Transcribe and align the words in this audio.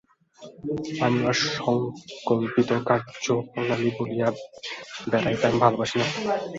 আমার 1.05 1.35
সঙ্কল্পিত 1.55 2.69
কার্যপ্রণালী 2.87 3.89
বলিয়া 3.97 4.27
বেড়াইতে 5.03 5.43
আমি 5.47 5.59
ভালবাসি 5.63 5.95
না। 5.99 6.05